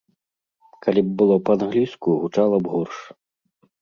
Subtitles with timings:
[0.85, 2.97] Калі б было па-англійску, гучала б горш.